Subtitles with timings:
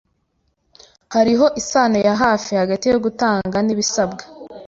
[1.13, 4.23] Hariho isano ya hafi hagati yo gutanga nibisabwa.